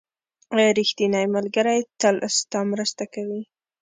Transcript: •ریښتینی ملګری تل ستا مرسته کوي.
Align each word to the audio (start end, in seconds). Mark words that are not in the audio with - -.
•ریښتینی 0.77 1.25
ملګری 1.35 1.79
تل 2.01 2.15
ستا 2.37 2.59
مرسته 2.71 3.03
کوي. 3.13 3.41